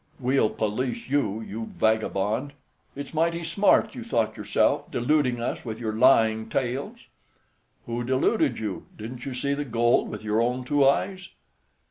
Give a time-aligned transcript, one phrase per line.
[0.19, 2.53] "We'll police you, you vagabond.
[2.95, 6.97] It's mighty smart you thought yourself, deluding us with your lying tales."
[7.85, 8.87] "Who deluded you?
[8.97, 11.29] Didn't you see the gold with your own two eyes?"